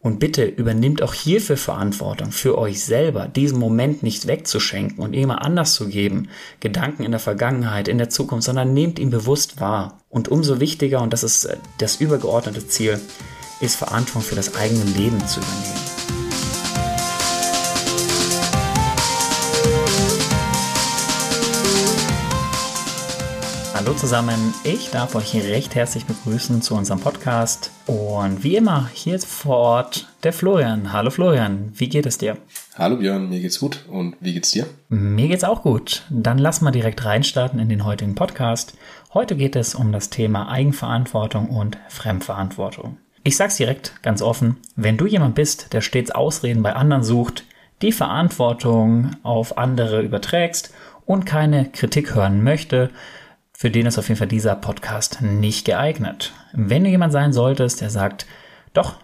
[0.00, 5.42] Und bitte übernimmt auch hierfür Verantwortung für euch selber, diesen Moment nicht wegzuschenken und immer
[5.42, 6.28] anders zu geben,
[6.60, 9.98] Gedanken in der Vergangenheit, in der Zukunft, sondern nehmt ihn bewusst wahr.
[10.08, 13.00] Und umso wichtiger, und das ist äh, das übergeordnete Ziel,
[13.60, 15.87] ist Verantwortung für das eigene Leben zu übernehmen.
[23.88, 27.70] Hallo zusammen, ich darf euch recht herzlich begrüßen zu unserem Podcast.
[27.86, 30.92] Und wie immer, hier vor Ort der Florian.
[30.92, 32.36] Hallo Florian, wie geht es dir?
[32.76, 33.86] Hallo Björn, mir geht's gut.
[33.88, 34.66] Und wie geht's dir?
[34.90, 36.04] Mir geht's auch gut.
[36.10, 38.76] Dann lass mal direkt reinstarten in den heutigen Podcast.
[39.14, 42.98] Heute geht es um das Thema Eigenverantwortung und Fremdverantwortung.
[43.24, 47.46] Ich sag's direkt, ganz offen, wenn du jemand bist, der stets Ausreden bei anderen sucht,
[47.80, 50.74] die Verantwortung auf andere überträgst
[51.06, 52.90] und keine Kritik hören möchte,
[53.60, 56.32] für den ist auf jeden Fall dieser Podcast nicht geeignet.
[56.52, 58.24] Wenn du jemand sein solltest, der sagt,
[58.72, 58.94] doch,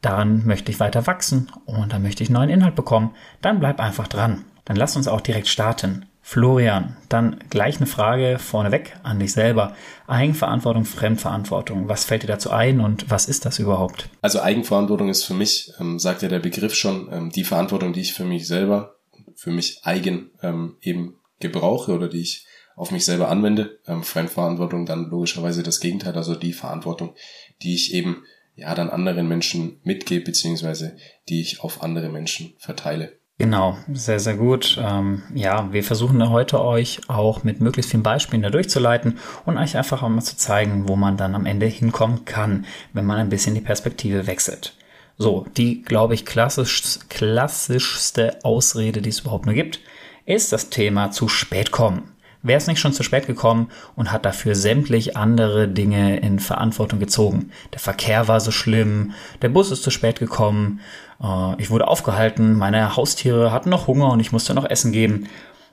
[0.00, 4.06] daran möchte ich weiter wachsen und da möchte ich neuen Inhalt bekommen, dann bleib einfach
[4.06, 4.44] dran.
[4.64, 6.06] Dann lass uns auch direkt starten.
[6.22, 9.74] Florian, dann gleich eine Frage vorneweg an dich selber.
[10.06, 11.88] Eigenverantwortung, Fremdverantwortung.
[11.88, 14.08] Was fällt dir dazu ein und was ist das überhaupt?
[14.22, 18.02] Also Eigenverantwortung ist für mich, ähm, sagt ja der Begriff schon, ähm, die Verantwortung, die
[18.02, 18.98] ich für mich selber,
[19.34, 22.45] für mich eigen ähm, eben gebrauche oder die ich
[22.76, 23.80] auf mich selber anwende.
[23.88, 27.14] Ähm, Fremdverantwortung dann logischerweise das Gegenteil, also die Verantwortung,
[27.62, 28.22] die ich eben
[28.54, 30.96] ja dann anderen Menschen mitgebe, beziehungsweise
[31.28, 33.18] die ich auf andere Menschen verteile.
[33.38, 34.80] Genau, sehr, sehr gut.
[34.82, 39.76] Ähm, ja, wir versuchen heute euch auch mit möglichst vielen Beispielen da durchzuleiten und euch
[39.76, 43.28] einfach auch mal zu zeigen, wo man dann am Ende hinkommen kann, wenn man ein
[43.28, 44.74] bisschen die Perspektive wechselt.
[45.18, 49.80] So, die, glaube ich, klassisch, klassischste Ausrede, die es überhaupt nur gibt,
[50.24, 52.15] ist das Thema zu spät kommen.
[52.46, 57.00] Wer ist nicht schon zu spät gekommen und hat dafür sämtlich andere Dinge in Verantwortung
[57.00, 57.50] gezogen?
[57.72, 60.78] Der Verkehr war so schlimm, der Bus ist zu spät gekommen,
[61.20, 65.26] äh, ich wurde aufgehalten, meine Haustiere hatten noch Hunger und ich musste noch Essen geben.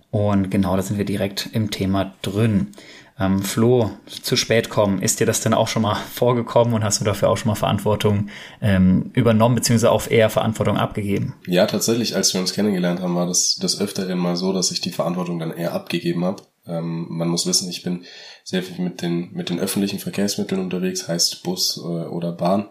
[0.09, 2.71] Und genau da sind wir direkt im Thema drin.
[3.19, 6.99] Ähm, Flo, zu spät kommen, ist dir das denn auch schon mal vorgekommen und hast
[6.99, 8.29] du dafür auch schon mal Verantwortung
[8.61, 11.35] ähm, übernommen, beziehungsweise auch eher Verantwortung abgegeben?
[11.45, 14.81] Ja, tatsächlich, als wir uns kennengelernt haben, war das des Öfteren mal so, dass ich
[14.81, 16.41] die Verantwortung dann eher abgegeben habe.
[16.67, 18.05] Ähm, man muss wissen, ich bin
[18.43, 22.69] sehr viel mit den, mit den öffentlichen Verkehrsmitteln unterwegs, heißt Bus äh, oder Bahn.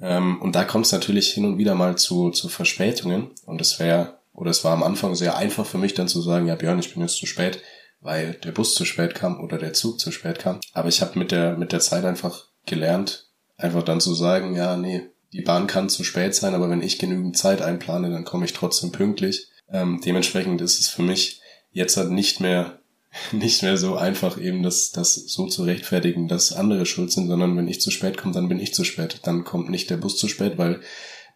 [0.00, 3.30] Ähm, und da kommt es natürlich hin und wieder mal zu, zu Verspätungen.
[3.44, 6.46] Und es wäre, oder es war am Anfang sehr einfach für mich dann zu sagen,
[6.46, 7.60] ja Björn, ich bin jetzt zu spät,
[8.00, 10.60] weil der Bus zu spät kam oder der Zug zu spät kam.
[10.72, 14.76] Aber ich habe mit der, mit der Zeit einfach gelernt, einfach dann zu sagen, ja,
[14.76, 15.02] nee,
[15.32, 18.52] die Bahn kann zu spät sein, aber wenn ich genügend Zeit einplane, dann komme ich
[18.52, 19.48] trotzdem pünktlich.
[19.70, 21.40] Ähm, dementsprechend ist es für mich
[21.72, 22.78] jetzt halt nicht mehr
[23.32, 27.56] nicht mehr so einfach eben das, das so zu rechtfertigen, dass andere schuld sind, sondern
[27.56, 29.20] wenn ich zu spät komme, dann bin ich zu spät.
[29.24, 30.80] Dann kommt nicht der Bus zu spät, weil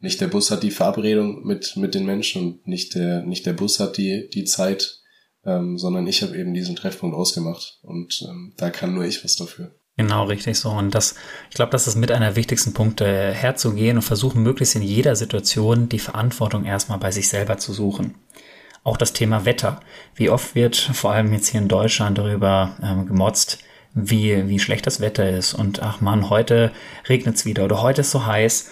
[0.00, 3.52] nicht der Bus hat die Verabredung mit, mit den Menschen und nicht der, nicht der
[3.52, 5.00] Bus hat die, die Zeit,
[5.44, 9.36] ähm, sondern ich habe eben diesen Treffpunkt ausgemacht und ähm, da kann nur ich was
[9.36, 9.74] dafür.
[9.96, 10.70] Genau, richtig so.
[10.70, 11.14] Und das,
[11.50, 15.90] ich glaube, das ist mit einer wichtigsten Punkte, herzugehen und versuchen, möglichst in jeder Situation
[15.90, 18.14] die Verantwortung erstmal bei sich selber zu suchen.
[18.82, 19.80] Auch das Thema Wetter.
[20.14, 23.58] Wie oft wird vor allem jetzt hier in Deutschland darüber ähm, gemotzt,
[23.94, 26.70] wie, wie schlecht das Wetter ist und ach man, heute
[27.08, 28.70] regnet's wieder oder heute ist so heiß.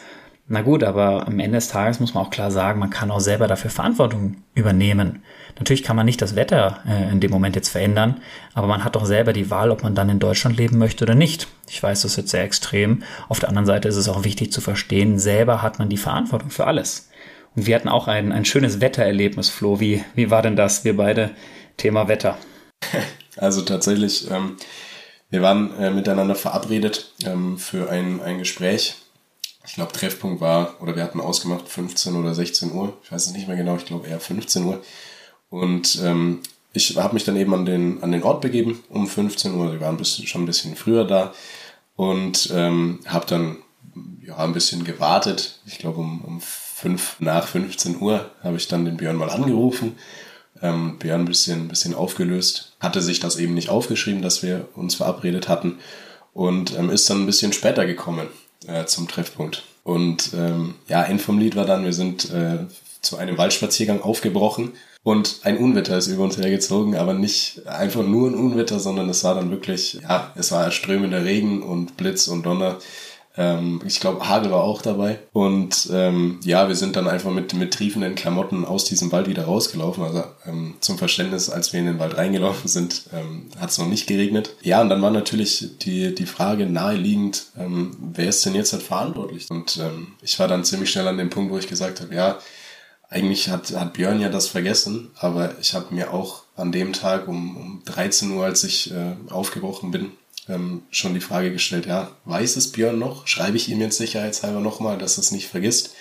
[0.51, 3.21] Na gut, aber am Ende des Tages muss man auch klar sagen, man kann auch
[3.21, 5.23] selber dafür Verantwortung übernehmen.
[5.59, 8.23] Natürlich kann man nicht das Wetter äh, in dem Moment jetzt verändern,
[8.55, 11.15] aber man hat doch selber die Wahl, ob man dann in Deutschland leben möchte oder
[11.15, 11.49] nicht.
[11.69, 13.03] Ich weiß, das ist jetzt sehr extrem.
[13.29, 16.49] Auf der anderen Seite ist es auch wichtig zu verstehen, selber hat man die Verantwortung
[16.49, 17.11] für alles.
[17.55, 19.81] Und wir hatten auch ein, ein schönes Wettererlebnis, Flo.
[19.81, 21.31] Wie, wie war denn das, wir beide?
[21.77, 22.37] Thema Wetter.
[23.41, 24.57] Also tatsächlich, ähm,
[25.31, 28.97] wir waren äh, miteinander verabredet ähm, für ein, ein Gespräch.
[29.65, 32.99] Ich glaube, Treffpunkt war, oder wir hatten ausgemacht 15 oder 16 Uhr.
[33.05, 34.83] Ich weiß es nicht mehr genau, ich glaube eher 15 Uhr.
[35.51, 36.41] Und ähm,
[36.73, 39.73] ich habe mich dann eben an den, an den Ort begeben um 15 Uhr.
[39.73, 41.33] Wir waren ein schon ein bisschen früher da
[41.97, 43.57] und ähm, habe dann
[44.23, 45.61] ja, ein bisschen gewartet.
[45.67, 46.41] Ich glaube um, um
[46.79, 49.97] fünf nach 15 Uhr habe ich dann den Björn mal angerufen.
[50.63, 54.95] Ähm, Björn ein bisschen, bisschen aufgelöst, hatte sich das eben nicht aufgeschrieben, dass wir uns
[54.95, 55.79] verabredet hatten
[56.35, 58.29] und ähm, ist dann ein bisschen später gekommen
[58.69, 59.65] äh, zum Treffpunkt.
[59.83, 62.59] Und ähm, ja, End vom Lied war dann, wir sind äh,
[63.01, 68.29] zu einem Waldspaziergang aufgebrochen und ein Unwetter ist über uns hergezogen, aber nicht einfach nur
[68.29, 72.45] ein Unwetter, sondern es war dann wirklich, ja, es war strömender Regen und Blitz und
[72.45, 72.79] Donner
[73.39, 75.21] Ähm, ich glaube, Hagel war auch dabei.
[75.33, 79.45] Und ähm, ja, wir sind dann einfach mit, mit triefenden Klamotten aus diesem Wald wieder
[79.45, 80.03] rausgelaufen.
[80.03, 83.87] Also ähm, zum Verständnis, als wir in den Wald reingelaufen sind, ähm, hat es noch
[83.87, 84.57] nicht geregnet.
[84.63, 88.83] Ja, und dann war natürlich die, die Frage naheliegend, ähm, wer ist denn jetzt halt
[88.83, 89.49] verantwortlich?
[89.49, 92.39] Und ähm, ich war dann ziemlich schnell an dem Punkt, wo ich gesagt habe, ja,
[93.09, 97.29] eigentlich hat, hat Björn ja das vergessen, aber ich habe mir auch an dem Tag
[97.29, 100.13] um, um 13 Uhr, als ich äh, aufgebrochen bin,
[100.49, 103.27] ähm, schon die Frage gestellt, ja, weiß es Björn noch?
[103.27, 105.95] Schreibe ich ihm jetzt sicherheitshalber nochmal, dass er es nicht vergisst?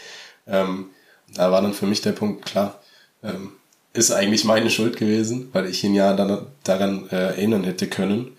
[0.48, 0.88] Ähm,
[1.34, 2.82] da war dann für mich der Punkt, klar,
[3.24, 3.52] ähm,
[3.94, 8.32] ist eigentlich meine Schuld gewesen, weil ich ihn ja dann daran äh, erinnern hätte können.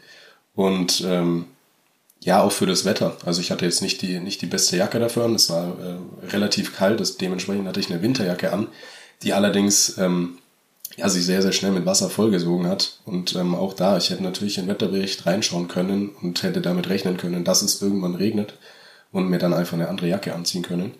[0.54, 1.46] Und ähm,
[2.20, 3.16] ja, auch für das Wetter.
[3.24, 5.34] Also ich hatte jetzt nicht die, nicht die beste Jacke dafür an.
[5.34, 8.68] Es war äh, relativ kalt, dementsprechend hatte ich eine Winterjacke an,
[9.22, 10.38] die allerdings ähm,
[10.98, 12.98] ja, sich sehr, sehr schnell mit Wasser vollgesogen hat.
[13.04, 16.88] Und ähm, auch da, ich hätte natürlich in den Wetterbericht reinschauen können und hätte damit
[16.88, 18.54] rechnen können, dass es irgendwann regnet
[19.12, 20.94] und mir dann einfach eine andere Jacke anziehen können.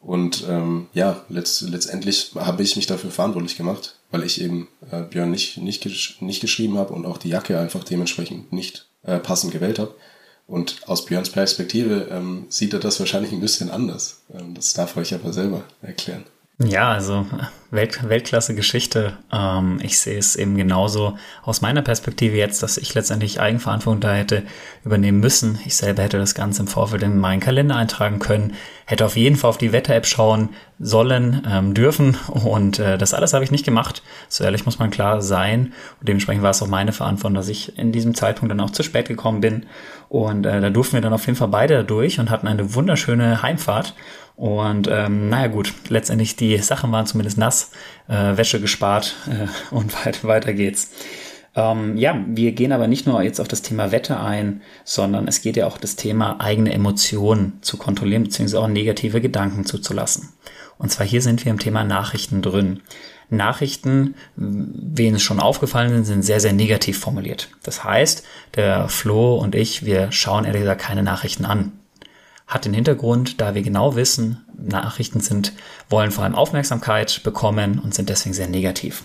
[0.00, 5.02] Und ähm, ja, letzt, letztendlich habe ich mich dafür verantwortlich gemacht, weil ich eben äh,
[5.02, 9.18] Björn nicht, nicht, gesch nicht geschrieben habe und auch die Jacke einfach dementsprechend nicht äh,
[9.18, 9.94] passend gewählt habe.
[10.46, 14.22] Und aus Björns Perspektive ähm, sieht er das wahrscheinlich ein bisschen anders.
[14.32, 16.24] Ähm, das darf euch aber selber erklären.
[16.62, 17.24] Ja, also
[17.70, 19.14] Welt, Weltklasse Geschichte.
[19.32, 24.12] Ähm, ich sehe es eben genauso aus meiner Perspektive jetzt, dass ich letztendlich Eigenverantwortung da
[24.12, 24.42] hätte
[24.84, 25.58] übernehmen müssen.
[25.64, 28.52] Ich selber hätte das Ganze im Vorfeld in meinen Kalender eintragen können,
[28.84, 33.32] hätte auf jeden Fall auf die Wetter-App schauen sollen, ähm, dürfen und äh, das alles
[33.32, 34.02] habe ich nicht gemacht.
[34.28, 37.78] So ehrlich muss man klar sein und dementsprechend war es auch meine Verantwortung, dass ich
[37.78, 39.64] in diesem Zeitpunkt dann auch zu spät gekommen bin
[40.10, 43.42] und äh, da durften wir dann auf jeden Fall beide durch und hatten eine wunderschöne
[43.42, 43.94] Heimfahrt
[44.40, 47.72] und ähm, naja gut, letztendlich die Sachen waren zumindest nass,
[48.08, 50.92] äh, Wäsche gespart äh, und weit, weiter geht's.
[51.54, 55.42] Ähm, ja, wir gehen aber nicht nur jetzt auf das Thema Wetter ein, sondern es
[55.42, 60.30] geht ja auch das Thema eigene Emotionen zu kontrollieren, beziehungsweise auch negative Gedanken zuzulassen.
[60.78, 62.80] Und zwar hier sind wir im Thema Nachrichten drin.
[63.28, 67.50] Nachrichten, wen es schon aufgefallen sind, sind sehr, sehr negativ formuliert.
[67.62, 71.72] Das heißt, der Flo und ich, wir schauen ehrlich gesagt keine Nachrichten an
[72.50, 75.52] hat den Hintergrund, da wir genau wissen, Nachrichten sind,
[75.88, 79.04] wollen vor allem Aufmerksamkeit bekommen und sind deswegen sehr negativ.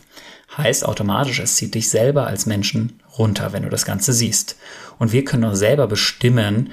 [0.57, 4.57] Heißt automatisch, es zieht dich selber als Menschen runter, wenn du das Ganze siehst.
[4.97, 6.71] Und wir können auch selber bestimmen,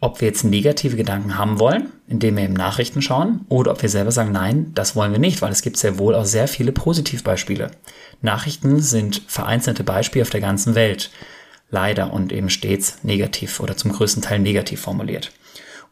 [0.00, 3.88] ob wir jetzt negative Gedanken haben wollen, indem wir eben Nachrichten schauen, oder ob wir
[3.88, 6.72] selber sagen, nein, das wollen wir nicht, weil es gibt sehr wohl auch sehr viele
[6.72, 7.70] Positivbeispiele.
[8.20, 11.10] Nachrichten sind vereinzelte Beispiele auf der ganzen Welt.
[11.70, 15.32] Leider und eben stets negativ oder zum größten Teil negativ formuliert.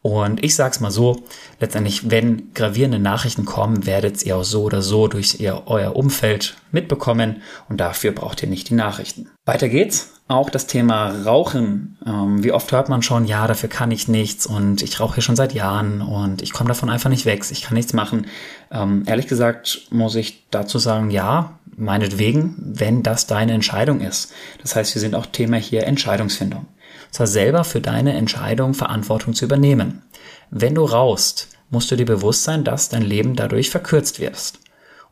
[0.02, 1.24] Und ich sag's mal so,
[1.58, 6.56] letztendlich, wenn gravierende Nachrichten kommen, werdet ihr auch so oder so durch ihr, euer Umfeld
[6.72, 9.28] mitbekommen und dafür braucht ihr nicht die Nachrichten.
[9.44, 10.12] Weiter geht's.
[10.26, 11.98] Auch das Thema Rauchen.
[12.06, 15.22] Ähm, wie oft hört man schon, ja, dafür kann ich nichts und ich rauche hier
[15.22, 18.26] schon seit Jahren und ich komme davon einfach nicht weg, ich kann nichts machen.
[18.70, 24.32] Ähm, ehrlich gesagt muss ich dazu sagen, ja, meinetwegen, wenn das deine Entscheidung ist.
[24.62, 26.66] Das heißt, wir sind auch Thema hier Entscheidungsfindung
[27.10, 30.02] zwar selber für deine Entscheidung Verantwortung zu übernehmen.
[30.50, 34.58] Wenn du raust, musst du dir bewusst sein, dass dein Leben dadurch verkürzt wirst.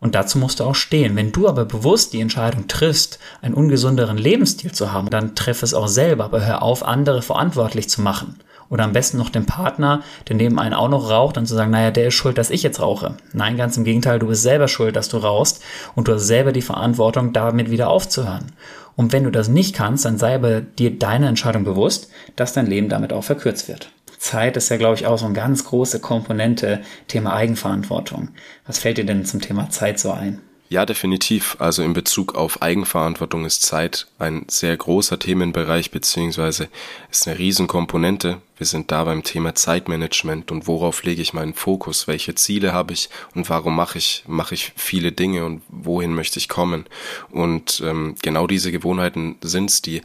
[0.01, 1.17] Und dazu musst du auch stehen.
[1.17, 5.75] Wenn du aber bewusst die Entscheidung triffst, einen ungesunderen Lebensstil zu haben, dann treff es
[5.75, 8.39] auch selber, aber hör auf, andere verantwortlich zu machen.
[8.71, 11.71] Oder am besten noch den Partner, der neben einen auch noch raucht, dann zu sagen,
[11.71, 13.17] naja, der ist schuld, dass ich jetzt rauche.
[13.33, 15.63] Nein, ganz im Gegenteil, du bist selber schuld, dass du rauchst
[15.95, 18.53] und du hast selber die Verantwortung, damit wieder aufzuhören.
[18.99, 22.67] Und wenn du das nicht kannst, dann sei aber dir deine Entscheidung bewusst, dass dein
[22.67, 23.93] Leben damit auch verkürzt wird.
[24.19, 28.31] Zeit ist ja, glaube ich, auch so eine ganz große Komponente Thema Eigenverantwortung.
[28.67, 30.41] Was fällt dir denn zum Thema Zeit so ein?
[30.69, 31.55] Ja, definitiv.
[31.61, 36.67] Also in Bezug auf Eigenverantwortung ist Zeit ein sehr großer Themenbereich beziehungsweise
[37.09, 38.39] ist eine Riesenkomponente.
[38.59, 42.93] Wir sind da beim Thema Zeitmanagement und worauf lege ich meinen Fokus, welche Ziele habe
[42.93, 46.85] ich und warum mache ich mache ich viele Dinge und wohin möchte ich kommen.
[47.31, 50.03] Und ähm, genau diese Gewohnheiten sind's, die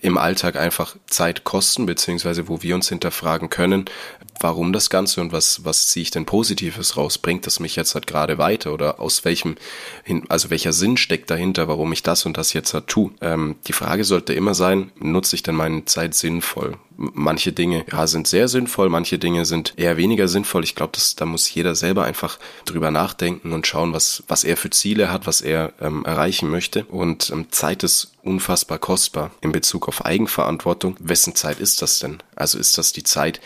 [0.00, 3.84] im Alltag einfach Zeit kosten beziehungsweise wo wir uns hinterfragen können,
[4.40, 7.18] warum das Ganze und was, was ziehe ich denn Positives raus?
[7.18, 9.56] Bringt das mich jetzt halt gerade weiter oder aus welchem,
[10.28, 13.12] also welcher Sinn steckt dahinter, warum ich das und das jetzt halt tue?
[13.20, 16.78] Ähm, die Frage sollte immer sein, nutze ich denn meine Zeit sinnvoll?
[16.96, 20.64] Manche Dinge ja, sind sehr sinnvoll, manche Dinge sind eher weniger sinnvoll.
[20.64, 24.70] Ich glaube, da muss jeder selber einfach drüber nachdenken und schauen, was, was er für
[24.70, 26.84] Ziele hat, was er ähm, erreichen möchte.
[26.84, 30.96] Und ähm, Zeit ist unfassbar kostbar in Bezug auf Eigenverantwortung.
[31.00, 32.22] Wessen Zeit ist das denn?
[32.36, 33.40] Also ist das die Zeit,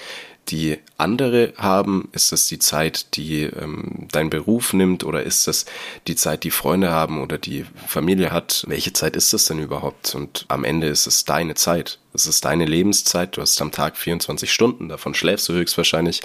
[0.51, 2.09] die andere haben?
[2.13, 5.67] Ist das die Zeit, die ähm, dein Beruf nimmt oder ist das
[6.07, 8.65] die Zeit, die Freunde haben oder die Familie hat?
[8.69, 10.15] Welche Zeit ist das denn überhaupt?
[10.15, 11.99] Und am Ende ist es deine Zeit.
[12.15, 16.23] Es ist deine Lebenszeit, du hast am Tag 24 Stunden, davon schläfst du höchstwahrscheinlich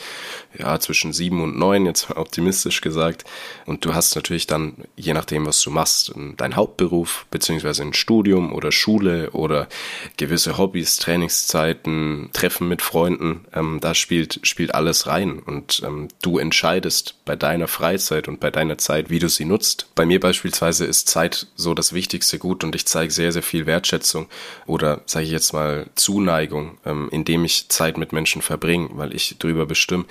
[0.57, 3.25] ja zwischen sieben und neun, jetzt optimistisch gesagt.
[3.65, 8.53] Und du hast natürlich dann, je nachdem, was du machst, dein Hauptberuf, beziehungsweise ein Studium
[8.53, 9.67] oder Schule oder
[10.15, 15.39] gewisse Hobbys, Trainingszeiten, Treffen mit Freunden, ähm, da spielt, spielt alles rein.
[15.39, 19.87] Und ähm, du entscheidest bei deiner Freizeit und bei deiner Zeit, wie du sie nutzt.
[19.95, 23.65] Bei mir beispielsweise ist Zeit so das wichtigste Gut und ich zeige sehr, sehr viel
[23.65, 24.27] Wertschätzung
[24.65, 29.35] oder sage ich jetzt mal Zuneigung, ähm, indem ich Zeit mit Menschen verbringe, weil ich
[29.39, 30.05] darüber bestimme,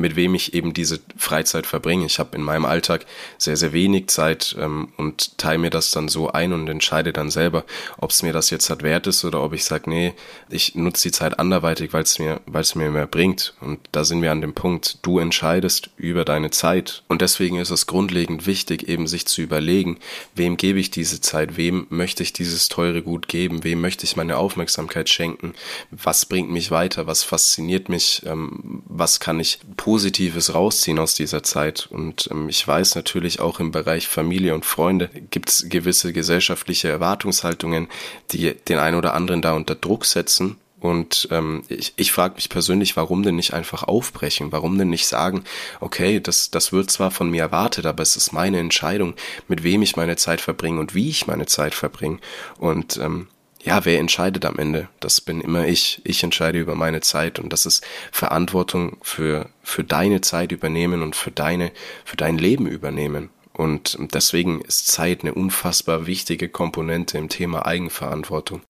[0.00, 2.06] mit wem ich eben diese Freizeit verbringe.
[2.06, 6.08] Ich habe in meinem Alltag sehr, sehr wenig Zeit ähm, und teile mir das dann
[6.08, 7.64] so ein und entscheide dann selber,
[7.98, 10.14] ob es mir das jetzt halt wert ist oder ob ich sage, nee,
[10.48, 13.54] ich nutze die Zeit anderweitig, weil es mir, mir mehr bringt.
[13.60, 17.02] Und da sind wir an dem Punkt, du entscheidest über deine Zeit.
[17.08, 19.98] Und deswegen ist es grundlegend wichtig, eben sich zu überlegen,
[20.34, 24.16] wem gebe ich diese Zeit, wem möchte ich dieses teure Gut geben, wem möchte ich
[24.16, 25.54] meine Aufmerksamkeit schenken,
[25.90, 31.42] was bringt mich weiter, was fasziniert mich, ähm, was kann ich Positives rausziehen aus dieser
[31.42, 31.88] Zeit.
[31.90, 36.90] Und ähm, ich weiß natürlich auch im Bereich Familie und Freunde gibt es gewisse gesellschaftliche
[36.90, 37.88] Erwartungshaltungen,
[38.30, 40.58] die den einen oder anderen da unter Druck setzen.
[40.78, 44.52] Und ähm, ich, ich frage mich persönlich, warum denn nicht einfach aufbrechen?
[44.52, 45.44] Warum denn nicht sagen,
[45.80, 49.14] okay, das, das wird zwar von mir erwartet, aber es ist meine Entscheidung,
[49.48, 52.18] mit wem ich meine Zeit verbringe und wie ich meine Zeit verbringe.
[52.58, 53.28] Und ähm,
[53.68, 54.88] ja, wer entscheidet am Ende?
[54.98, 56.00] Das bin immer ich.
[56.04, 61.14] Ich entscheide über meine Zeit und das ist Verantwortung für, für deine Zeit übernehmen und
[61.14, 61.70] für deine,
[62.02, 63.28] für dein Leben übernehmen.
[63.52, 68.62] Und deswegen ist Zeit eine unfassbar wichtige Komponente im Thema Eigenverantwortung.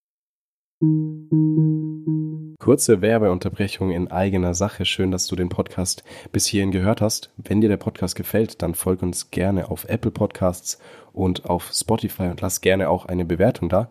[2.58, 4.84] Kurze Werbeunterbrechung in eigener Sache.
[4.84, 6.02] Schön, dass du den Podcast
[6.32, 7.30] bis hierhin gehört hast.
[7.36, 10.80] Wenn dir der Podcast gefällt, dann folg uns gerne auf Apple Podcasts
[11.12, 13.88] und auf Spotify und lass gerne auch eine Bewertung da.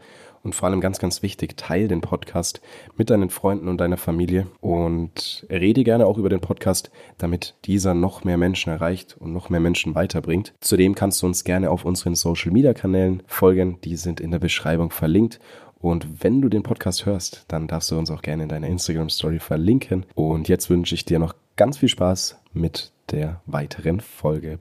[0.48, 2.62] Und vor allem ganz, ganz wichtig, teil den Podcast
[2.96, 7.94] mit deinen Freunden und deiner Familie und rede gerne auch über den Podcast, damit dieser
[7.94, 10.54] noch mehr Menschen erreicht und noch mehr Menschen weiterbringt.
[10.62, 13.82] Zudem kannst du uns gerne auf unseren Social Media Kanälen folgen.
[13.84, 15.42] Die sind in der Beschreibung verlinkt.
[15.80, 19.10] Und wenn du den Podcast hörst, dann darfst du uns auch gerne in deiner Instagram
[19.10, 20.06] Story verlinken.
[20.16, 24.58] Und jetzt wünsche ich dir noch ganz viel Spaß mit der weiteren Folge.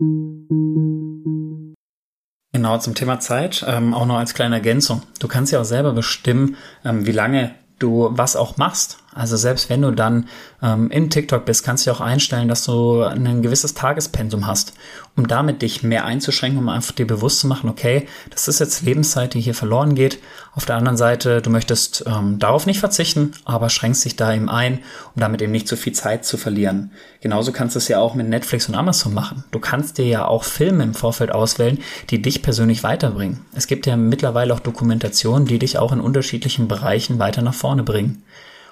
[2.56, 5.02] Genau, zum Thema Zeit, ähm, auch noch als kleine Ergänzung.
[5.20, 8.96] Du kannst ja auch selber bestimmen, ähm, wie lange du was auch machst.
[9.16, 10.28] Also selbst wenn du dann
[10.62, 14.74] ähm, in TikTok bist, kannst du auch einstellen, dass du ein gewisses Tagespensum hast,
[15.16, 18.82] um damit dich mehr einzuschränken, um einfach dir bewusst zu machen, okay, das ist jetzt
[18.82, 20.18] Lebenszeit, die hier verloren geht.
[20.54, 24.50] Auf der anderen Seite, du möchtest ähm, darauf nicht verzichten, aber schränkst dich da eben
[24.50, 24.80] ein,
[25.14, 26.90] um damit eben nicht zu viel Zeit zu verlieren.
[27.20, 29.44] Genauso kannst du es ja auch mit Netflix und Amazon machen.
[29.50, 31.78] Du kannst dir ja auch Filme im Vorfeld auswählen,
[32.10, 33.40] die dich persönlich weiterbringen.
[33.54, 37.82] Es gibt ja mittlerweile auch Dokumentationen, die dich auch in unterschiedlichen Bereichen weiter nach vorne
[37.82, 38.22] bringen.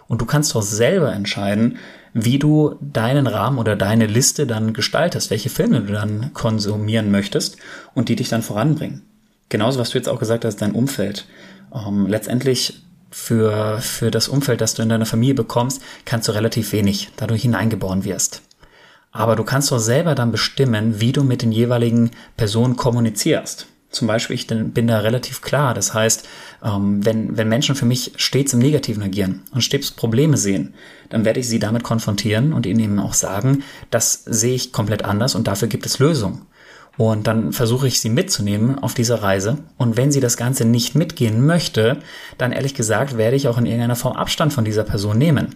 [0.06, 1.78] Und du kannst doch selber entscheiden,
[2.12, 7.56] wie du deinen Rahmen oder deine Liste dann gestaltest, welche Filme du dann konsumieren möchtest
[7.94, 9.02] und die dich dann voranbringen.
[9.48, 11.26] Genauso, was du jetzt auch gesagt hast, dein Umfeld.
[11.74, 16.72] Ähm, letztendlich für, für das Umfeld, das du in deiner Familie bekommst, kannst du relativ
[16.72, 18.42] wenig, da du hineingeboren wirst.
[19.10, 23.68] Aber du kannst doch selber dann bestimmen, wie du mit den jeweiligen Personen kommunizierst.
[23.94, 25.72] Zum Beispiel, ich bin da relativ klar.
[25.72, 26.28] Das heißt,
[26.64, 30.74] ähm, wenn, wenn Menschen für mich stets im Negativen agieren und stets Probleme sehen,
[31.10, 35.04] dann werde ich sie damit konfrontieren und ihnen eben auch sagen, das sehe ich komplett
[35.04, 36.42] anders und dafür gibt es Lösungen.
[36.96, 39.58] Und dann versuche ich sie mitzunehmen auf dieser Reise.
[39.78, 41.98] Und wenn sie das Ganze nicht mitgehen möchte,
[42.36, 45.54] dann ehrlich gesagt werde ich auch in irgendeiner Form Abstand von dieser Person nehmen.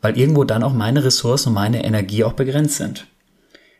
[0.00, 3.06] Weil irgendwo dann auch meine Ressourcen und meine Energie auch begrenzt sind.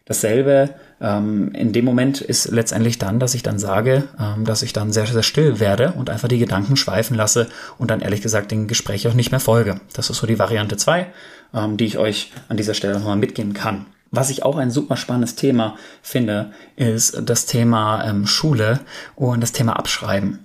[0.05, 4.73] Dasselbe ähm, in dem Moment ist letztendlich dann, dass ich dann sage, ähm, dass ich
[4.73, 8.51] dann sehr, sehr still werde und einfach die Gedanken schweifen lasse und dann ehrlich gesagt
[8.51, 9.81] den Gespräch auch nicht mehr folge.
[9.95, 11.07] Das ist so die Variante zwei,
[11.55, 13.87] ähm, die ich euch an dieser Stelle nochmal mitgeben kann.
[14.11, 18.81] Was ich auch ein super spannendes Thema finde, ist das Thema ähm, Schule
[19.15, 20.41] und das Thema Abschreiben.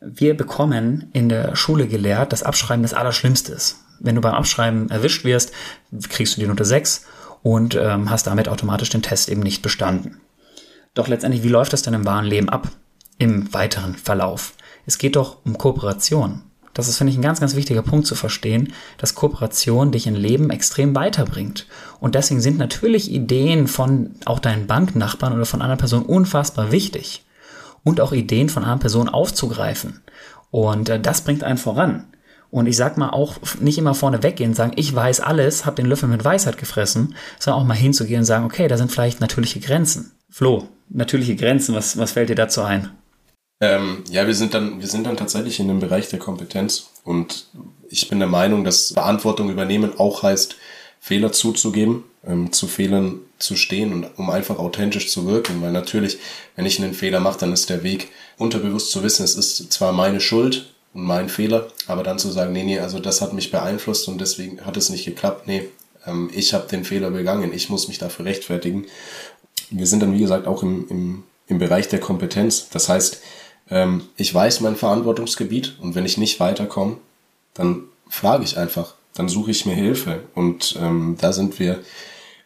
[0.00, 3.78] Wir bekommen in der Schule gelehrt, dass Abschreiben das Allerschlimmste ist.
[4.00, 5.52] Wenn du beim Abschreiben erwischt wirst,
[6.10, 7.06] kriegst du die Note 6
[7.44, 10.20] und ähm, hast damit automatisch den Test eben nicht bestanden.
[10.94, 12.68] Doch letztendlich, wie läuft das denn im wahren Leben ab?
[13.18, 14.54] Im weiteren Verlauf.
[14.86, 16.40] Es geht doch um Kooperation.
[16.72, 20.14] Das ist, finde ich, ein ganz, ganz wichtiger Punkt zu verstehen, dass Kooperation dich im
[20.14, 21.66] Leben extrem weiterbringt.
[22.00, 27.24] Und deswegen sind natürlich Ideen von auch deinen Banknachbarn oder von einer Person unfassbar wichtig.
[27.84, 30.00] Und auch Ideen von einer Person aufzugreifen.
[30.50, 32.06] Und äh, das bringt einen voran.
[32.54, 35.86] Und ich sag mal auch nicht immer vorne weggehen sagen, ich weiß alles, hab den
[35.86, 39.58] Löffel mit Weisheit gefressen, sondern auch mal hinzugehen und sagen, okay, da sind vielleicht natürliche
[39.58, 40.12] Grenzen.
[40.30, 42.90] Flo, natürliche Grenzen, was, was fällt dir dazu ein?
[43.60, 47.48] Ähm, ja, wir sind dann, wir sind dann tatsächlich in dem Bereich der Kompetenz und
[47.88, 50.54] Ich bin der Meinung, dass Verantwortung übernehmen auch heißt,
[51.00, 55.60] Fehler zuzugeben, ähm, zu Fehlern zu stehen und um einfach authentisch zu wirken.
[55.60, 56.18] Weil natürlich,
[56.54, 59.92] wenn ich einen Fehler mache, dann ist der Weg unterbewusst zu wissen, es ist zwar
[59.92, 63.50] meine Schuld und mein Fehler, aber dann zu sagen, nee, nee, also das hat mich
[63.50, 65.46] beeinflusst und deswegen hat es nicht geklappt.
[65.46, 65.68] Nee,
[66.06, 68.86] ähm, ich habe den Fehler begangen, ich muss mich dafür rechtfertigen.
[69.70, 72.68] Wir sind dann, wie gesagt, auch im, im, im Bereich der Kompetenz.
[72.70, 73.20] Das heißt,
[73.70, 76.98] ähm, ich weiß mein Verantwortungsgebiet und wenn ich nicht weiterkomme,
[77.54, 80.22] dann frage ich einfach, dann suche ich mir Hilfe.
[80.34, 81.80] Und ähm, da sind wir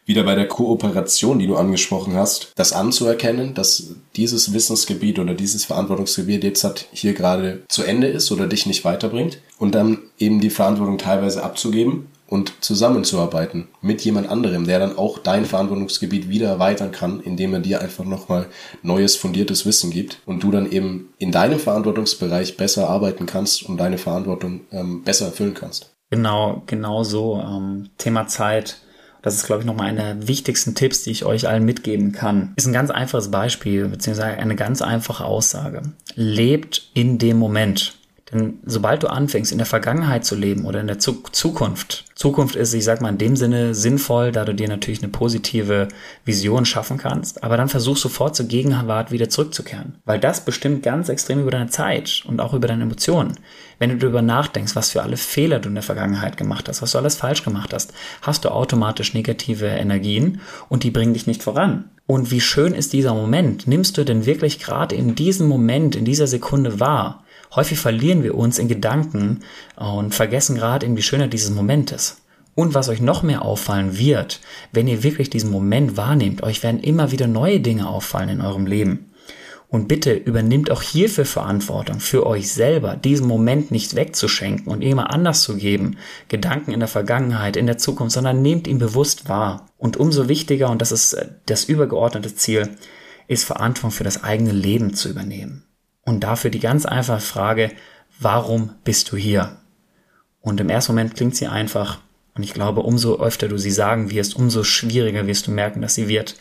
[0.09, 5.65] wieder bei der Kooperation, die du angesprochen hast, das anzuerkennen, dass dieses Wissensgebiet oder dieses
[5.65, 10.41] Verantwortungsgebiet jetzt hat hier gerade zu Ende ist oder dich nicht weiterbringt und dann eben
[10.41, 16.47] die Verantwortung teilweise abzugeben und zusammenzuarbeiten mit jemand anderem, der dann auch dein Verantwortungsgebiet wieder
[16.47, 18.47] erweitern kann, indem er dir einfach nochmal
[18.81, 23.77] neues, fundiertes Wissen gibt und du dann eben in deinem Verantwortungsbereich besser arbeiten kannst und
[23.77, 25.91] deine Verantwortung ähm, besser erfüllen kannst.
[26.09, 27.39] Genau, genau so.
[27.39, 28.81] Ähm, Thema Zeit.
[29.21, 32.53] Das ist, glaube ich, nochmal einer der wichtigsten Tipps, die ich euch allen mitgeben kann.
[32.55, 35.81] Ist ein ganz einfaches Beispiel, beziehungsweise eine ganz einfache Aussage.
[36.15, 37.98] Lebt in dem Moment.
[38.31, 42.73] Denn sobald du anfängst, in der Vergangenheit zu leben oder in der Zukunft, Zukunft ist,
[42.73, 45.87] ich sag mal, in dem Sinne sinnvoll, da du dir natürlich eine positive
[46.25, 49.95] Vision schaffen kannst, aber dann versuch sofort zur Gegenwart wieder zurückzukehren.
[50.05, 53.37] Weil das bestimmt ganz extrem über deine Zeit und auch über deine Emotionen.
[53.79, 56.91] Wenn du darüber nachdenkst, was für alle Fehler du in der Vergangenheit gemacht hast, was
[56.91, 61.41] du alles falsch gemacht hast, hast du automatisch negative Energien und die bringen dich nicht
[61.41, 61.89] voran.
[62.05, 63.67] Und wie schön ist dieser Moment?
[63.67, 67.23] Nimmst du denn wirklich gerade in diesem Moment, in dieser Sekunde wahr?
[67.55, 69.39] Häufig verlieren wir uns in Gedanken
[69.75, 72.21] und vergessen gerade eben die Schönheit dieses Momentes.
[72.55, 74.41] Und was euch noch mehr auffallen wird,
[74.71, 78.65] wenn ihr wirklich diesen Moment wahrnehmt, euch werden immer wieder neue Dinge auffallen in eurem
[78.65, 79.11] Leben.
[79.69, 85.11] Und bitte übernimmt auch hierfür Verantwortung für euch selber, diesen Moment nicht wegzuschenken und immer
[85.11, 89.67] anders zu geben, Gedanken in der Vergangenheit, in der Zukunft, sondern nehmt ihn bewusst wahr.
[89.77, 92.69] Und umso wichtiger, und das ist äh, das übergeordnete Ziel,
[93.27, 95.68] ist Verantwortung für das eigene Leben zu übernehmen.
[96.09, 97.69] Und dafür die ganz einfache Frage,
[98.19, 99.57] warum bist du hier?
[100.41, 101.99] Und im ersten Moment klingt sie einfach.
[102.33, 105.93] Und ich glaube, umso öfter du sie sagen wirst, umso schwieriger wirst du merken, dass
[105.93, 106.35] sie wird.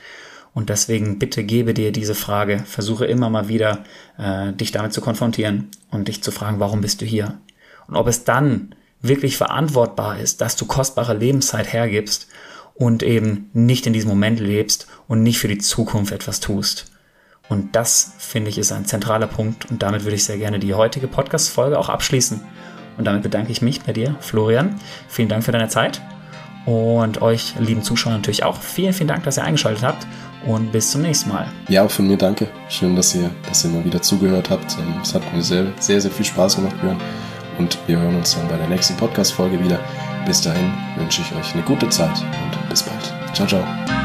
[0.55, 3.85] Und deswegen bitte gebe dir diese Frage, versuche immer mal wieder,
[4.17, 7.39] äh, dich damit zu konfrontieren und dich zu fragen, warum bist du hier?
[7.89, 12.29] Und ob es dann wirklich verantwortbar ist, dass du kostbare Lebenszeit hergibst
[12.73, 16.91] und eben nicht in diesem Moment lebst und nicht für die Zukunft etwas tust.
[17.49, 19.71] Und das, finde ich, ist ein zentraler Punkt.
[19.71, 22.41] Und damit würde ich sehr gerne die heutige Podcast-Folge auch abschließen.
[22.99, 24.79] Und damit bedanke ich mich bei dir, Florian.
[25.09, 26.03] Vielen Dank für deine Zeit.
[26.67, 28.61] Und euch, lieben Zuschauer, natürlich auch.
[28.61, 30.07] Vielen, vielen Dank, dass ihr eingeschaltet habt.
[30.47, 31.49] Und bis zum nächsten Mal.
[31.69, 32.49] Ja, auch von mir danke.
[32.69, 34.77] Schön, dass ihr, dass ihr mal wieder zugehört habt.
[34.79, 37.01] Ähm, es hat mir sehr, sehr, sehr viel Spaß gemacht, Björn.
[37.59, 39.81] Und wir hören uns dann bei der nächsten Podcast-Folge wieder.
[40.27, 43.13] Bis dahin wünsche ich euch eine gute Zeit und bis bald.
[43.35, 43.98] Ciao, ciao.